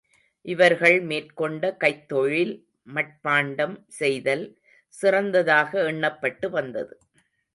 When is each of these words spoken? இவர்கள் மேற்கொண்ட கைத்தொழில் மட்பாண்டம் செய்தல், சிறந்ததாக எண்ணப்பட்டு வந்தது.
இவர்கள் 0.45 1.01
மேற்கொண்ட 1.01 1.77
கைத்தொழில் 1.79 2.53
மட்பாண்டம் 2.87 3.75
செய்தல், 3.99 4.45
சிறந்ததாக 4.93 5.91
எண்ணப்பட்டு 5.91 6.49
வந்தது. 6.49 6.93